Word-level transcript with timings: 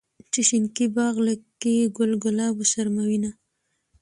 چې 0.31 0.41
شينکي 0.47 0.85
باغ 0.95 1.15
کې 1.61 1.91
ګل 1.97 2.11
ګلاب 2.23 2.53
وشرمووينه 2.57 3.31